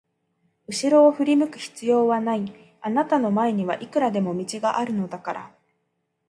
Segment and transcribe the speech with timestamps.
[0.65, 2.51] うしろを振り向く必要はない、
[2.81, 5.55] あなたの前にはいくらでも道があるのだから。